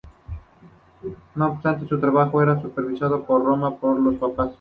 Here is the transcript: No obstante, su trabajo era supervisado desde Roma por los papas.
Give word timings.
No 1.35 1.51
obstante, 1.51 1.85
su 1.87 1.99
trabajo 1.99 2.41
era 2.41 2.59
supervisado 2.59 3.19
desde 3.19 3.43
Roma 3.45 3.75
por 3.75 3.99
los 3.99 4.15
papas. 4.15 4.49